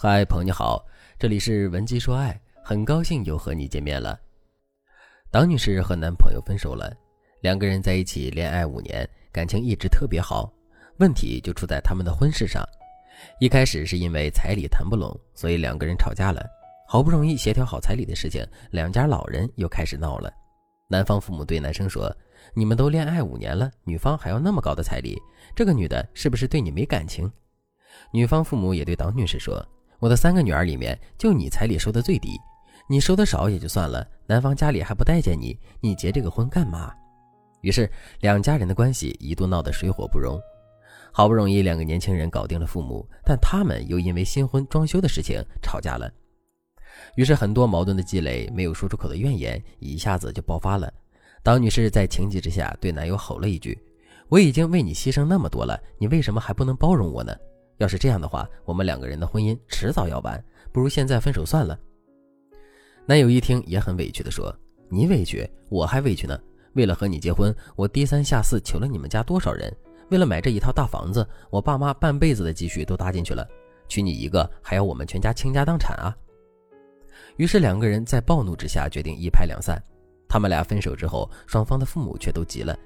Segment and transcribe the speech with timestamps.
[0.00, 0.86] 嗨，朋友你好，
[1.18, 4.16] 这里是文姬说爱，很高兴又和你见面了。
[5.28, 6.96] 党女士和男朋友分手了，
[7.40, 10.52] 两个人在一起恋爱五年，感情一直特别好。
[10.98, 12.64] 问题就出在他们的婚事上，
[13.40, 16.46] 一开始是因为彩礼谈不拢，所以两个人吵架了。
[16.86, 20.32] 好不容易协调好彩礼的事情，两家老人又开始闹了。
[20.88, 22.16] 男方父母对男生说
[22.54, 25.20] ：“你们都恋爱五年了，女方还要那么高的彩礼，
[25.56, 27.28] 这个女的是不是对你没感情？”
[28.14, 29.60] 女方父母也对党女士说。
[30.00, 32.38] 我的三个女儿里面，就你彩礼收的最低，
[32.88, 36.92] 你收的少也就算了，男方家里还不待见你，你结这个婚干嘛？
[37.62, 40.40] 于是两家人的关系一度闹得水火不容。
[41.10, 46.08] 好不容易两个年轻人搞定了父母，但他们又因为新婚装修的事情吵架了。
[47.16, 50.92] 于是很多矛盾的积累，没有说出口的怨言一下子就爆发了。
[51.42, 53.76] 当女士在情急之下对男友吼了一句
[54.28, 57.34] ：“我已经为你牺牲那么多了，你为什么还不能包容我呢？”
[57.78, 61.78] 要是这样的话，我们两个人的婚姻迟早要完，不如现在分手算了。
[63.06, 64.54] 男友一听也很委屈的说
[64.90, 66.38] ：“你委屈，我还委屈呢。
[66.74, 69.74] 为了和你结婚，我低三下四求了你们家多少人？
[70.10, 73.46] 为了买这一套大房子，我爸妈半辈子的积蓄都搭进去了，
[73.88, 76.14] 娶你一个还要我们全家倾家荡产啊！”
[77.36, 79.80] 于是两个人在暴怒之下决定一拍两散。
[80.28, 82.76] 他们俩分手之后，双方的父母却都急了，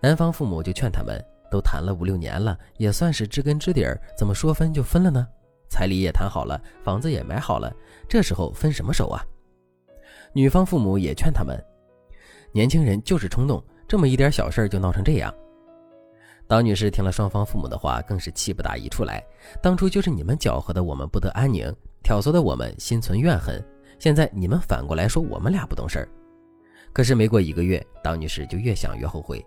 [0.00, 1.18] 男方父母就劝他们。
[1.52, 5.28] 都谈了五六年了，也算是知根知底儿，怎么说分就分了呢？
[5.68, 7.70] 彩礼也谈好了，房子也买好了，
[8.08, 9.22] 这时候分什么手啊？
[10.32, 11.62] 女方父母也劝他们，
[12.52, 15.32] 年轻人就是冲动，这么一点小事就闹成这样。
[16.46, 19.22] 党女士听了双方父母的话，更是气不打一处来。
[19.62, 21.70] 当初就是你们搅和的我们不得安宁，
[22.02, 23.62] 挑唆的我们心存怨恨，
[23.98, 26.08] 现在你们反过来说我们俩不懂事儿。
[26.92, 29.42] 可是没过一个月，党女士就越想越后悔。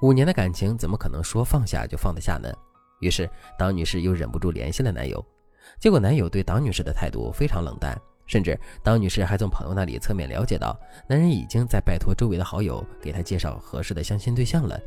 [0.00, 2.50] 五年的感情怎么可能说放下就放得下呢？
[3.00, 5.24] 于是党女士又忍不住联系了男友，
[5.78, 14.80] 结果男友对党女士的态度非常冷淡，甚至党女士还从朋友那里侧面了解到，男人已经在拜托周围的好友给她介绍合适的相亲对象了。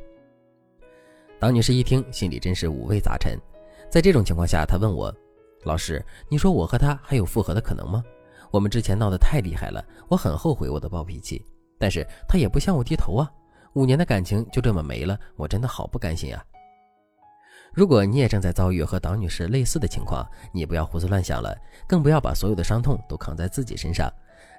[1.40, 3.38] 党女士一听，心里真是五味杂陈。
[3.90, 5.14] 在这种情况下，她问我
[5.64, 8.04] ：“老师，你说我和他还有复合的可能吗？
[8.50, 11.46] 我们之前闹得太厉害了，我很后悔我的暴脾气，
[11.78, 13.30] 但是他也不向我低头啊。”
[13.74, 16.44] 五年的感情就这么没了，我真的好不甘心啊！
[17.74, 21.58] 如果你也正在遭遇和党女士类似的情况，你不要胡思乱想了，
[21.88, 24.12] 更不要把所有的伤痛都扛在自己身上。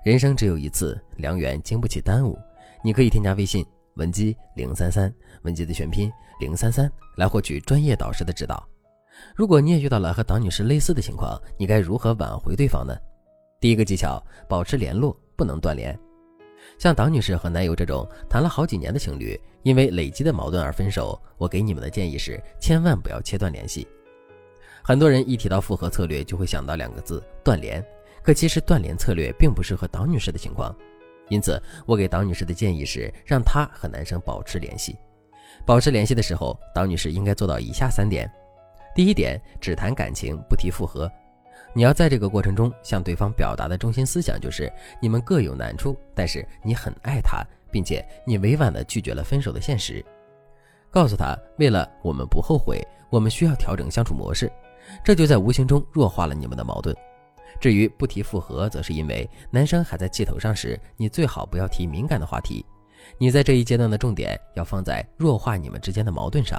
[0.04, 2.36] 人生只有一次，良缘经不起耽误。
[2.82, 3.64] 你可以添加微信
[3.94, 6.10] 文姬零三三，文姬的全拼
[6.40, 8.66] 零三三，来获取专业导师的指导。
[9.36, 12.96] 如果你也遇到了和党女士类似的情况，你该如何挽回对方呢？
[13.60, 15.96] 第一个技巧，保持联络，不能断联。
[16.78, 23.86] 像党女士和男友这种谈了好几年的情侣，因为累积的矛盾而分手，我给你们的建议是，千万不要切断联系。
[24.82, 27.82] 很多人一提到复合策略，就会想到两个字断联，
[28.22, 30.74] 可其实断联策略并不适合党女士的情况。
[31.30, 34.94] 因此，我给党女士的建议是，让她和男生保持联系。
[35.64, 38.30] 保持联系的时候，党女士应该做到以下三点：
[38.94, 41.10] 第一点，只谈感情，不提复合。
[41.72, 50.04] 你要在这个过程中向对方表达的中心思想就是，你们各有难处，但是你很爱他，并且你委婉地拒绝了分手的现实，
[50.90, 52.80] 告诉他，为了我们不后悔，
[53.10, 54.50] 我们需要调整相处模式，
[55.02, 56.94] 这就在无形中弱化了你们的矛盾。
[57.60, 62.64] 至于不提复合，则是因为男生还在气头上时，你最好不要提敏感的话题，
[63.18, 66.56] 你在这一阶段的重点要放在弱化你们之间的矛盾上。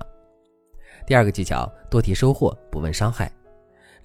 [1.06, 3.32] 第二个技巧，多提收获，不问伤害。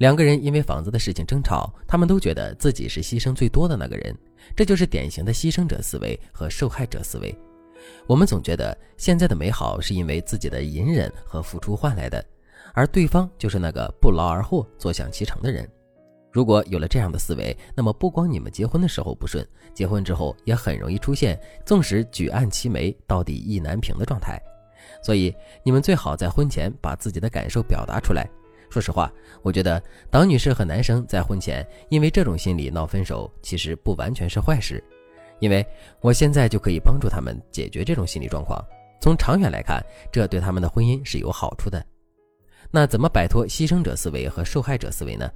[0.00, 4.16] 两个人因为房子的事情争吵，他们都觉得自己是牺牲最多的那个人，
[4.56, 7.38] 这就是典型的牺牲者思维和受害者思维。
[8.06, 12.24] 我们总觉得现在的美好是因为自己的隐忍和付出换来的，
[12.72, 15.68] 而对方就是那个不劳而获、坐享其成的人。
[16.32, 24.40] 如果有了这样的思维，那么不光你们结婚的时候不顺，结婚之后也很容易出现纵使举案齐眉，到底意难平的状态。
[25.02, 28.26] 所以，你们最好在婚前把自己的感受表达出来。
[28.70, 29.12] 说实话，
[29.42, 34.82] 我觉得党女士和男生在婚前因为这种心理闹分手，其实不完全是坏事，
[35.40, 35.66] 因为
[36.00, 38.64] 我现在就可以帮助他们解决这种心理状况。
[39.00, 41.84] 从长远来看，这对他们的婚姻是有好处的。
[42.70, 45.28] 那怎么摆脱牺牲者思维和受害者思维呢？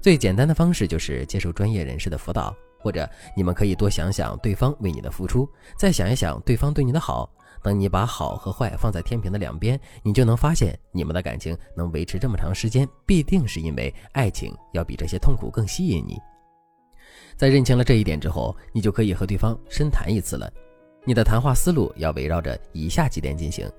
[0.00, 5.48] 最简单的方式就是接受专业人士的辅导，或者你们可以多想想对方为你的付出，
[5.78, 7.30] 再想一想对方对你的好。
[7.62, 16.18] 等你把好和坏放在天平的两边，你就能发现，你们的感情能维持这么长时间，必定是因为爱情要比这些痛苦更吸引你。
[17.36, 20.52] 在认清了这一点之后，你就可以和对方深谈一次了。
[21.04, 23.70] 你的谈话思路要围绕着以下几点进行：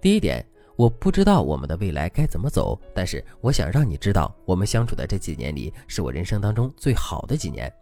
[0.00, 0.44] 第一点，
[0.76, 7.72] 我不知道我们的未来该怎么走，但是我想让你知道，我们相处的这几年里是我人生当中最好的几年。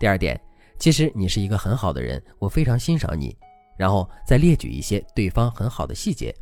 [0.00, 0.40] 第二点，
[0.78, 3.36] 其实你是一个很好的人，我非常欣赏你。
[3.78, 6.34] 然后再列举一些对方很好的细节。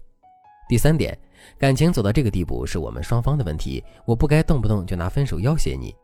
[0.69, 1.17] 第三点，
[1.59, 5.95] 感情走到这个地步是我们双方的问题，我不该动不动就拿分手要挟你。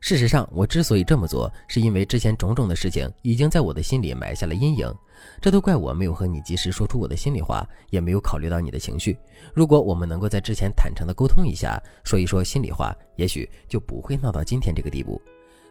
[0.00, 4.94] 事实上，我之所以这么做，是因为之前种种的事情已经在我的心里埋下了阴影。
[5.40, 9.16] 这都怪我没有和你及时说出我的心里话，也没有考虑到你的情绪。
[9.54, 15.18] 如果我们能够在之前坦诚的沟通一下，说一说心里话，也许就不会闹到今天这个地步。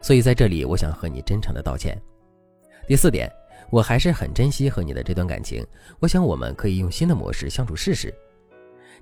[0.02, 1.96] 所以在这里，我想和你真诚的道歉。
[2.88, 3.32] 第四点，
[3.70, 5.66] 我还是很珍惜和你的这段感情。
[6.00, 8.14] 我想我们可以用新的模式相处试试。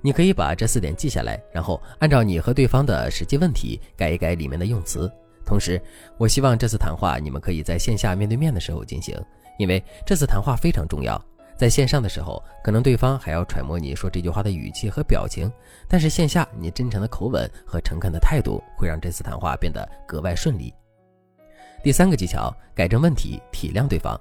[0.01, 5.11] 你可以把这四点记下来，然后按照你和对方的实际问题改一改里面的用词。
[5.45, 5.81] 同时，
[6.17, 9.15] 我希望这次谈话你们可以在线下面对面的时候进行，
[9.59, 11.23] 因为这次谈话非常重要。
[11.57, 15.51] 在线上的时候，可能对方还要揣摩你说这句话的语气和表情，
[15.87, 20.73] 但是线下你真诚的口吻和诚恳的态度会让这次谈话变得格外顺利。
[21.83, 24.19] 第三个技巧，改正问题，体谅对方。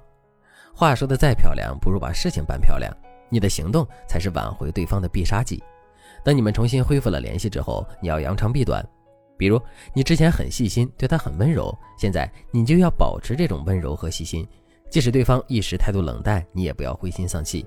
[0.73, 2.91] 话说的再漂亮，不如把事情办漂亮。
[3.29, 5.61] 你的行动才是挽回对方的必杀技。
[6.23, 8.85] 等你们重新恢复了联系之后，你要扬长避短。
[9.37, 9.59] 比如
[9.93, 14.47] 你之前很细心，对他很温柔，现在你就要保持这种温柔和细心，
[14.89, 17.65] 即使对方一时态度冷淡，你也不要灰心丧气。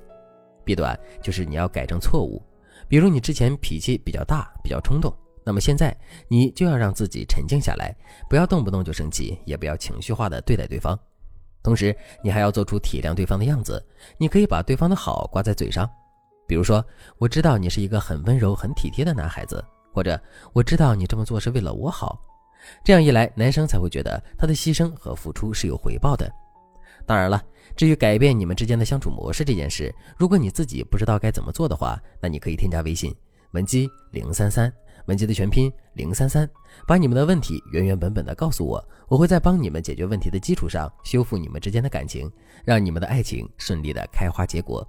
[0.64, 2.40] 避短就是你要改正错误，
[2.88, 5.12] 比如你之前脾气比较大，比较冲动，
[5.44, 5.96] 那么现在
[6.28, 7.94] 你就要让自己沉静下来，
[8.30, 10.96] 不要动不动就生气，也不要情绪化的对待对方。
[11.64, 13.84] 同时，你还要做出体谅对方的样子，
[14.18, 15.90] 你可以把对方的好挂在嘴上，
[16.46, 16.84] 比如说，
[17.18, 19.64] 我知道你是一个很温柔、很体贴的男孩子。
[19.94, 20.20] 或者
[20.52, 22.20] 我知道你这么做是为了我好，
[22.82, 26.28] 这样一来，男生才会觉得他的牺牲和付出是有回报的。
[27.06, 27.40] 当然了，
[27.76, 33.14] 至于改变你们之间的相处模式这件事，如果你自己不知道该怎么做的话，那你可以添加微信
[33.52, 34.72] 文姬零三三，
[35.06, 36.48] 文姬的全拼零三三，
[36.86, 42.30] 把你们的问题原原本本的告诉我，我会在帮你们解决问题的基础上修复你们之间的感情，
[42.64, 44.86] 让你们的爱情顺利的开花结果。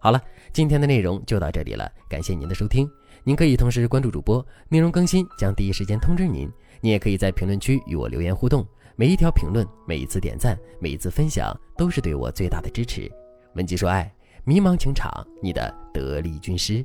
[0.00, 0.20] 好了，
[0.52, 2.88] 今天的内容就到这里了，感谢您的收听。
[3.24, 6.50] 您可以同时关注主播，内容更新将第一时间通知您。
[6.80, 8.66] 您也可以在评论区与我留言互动，
[8.96, 13.08] 每一条评论、每一次点赞、每一次分享，都是对我最大的支持。
[13.54, 14.12] 文姬说爱，
[14.44, 16.84] 迷茫情场，你的得力军师。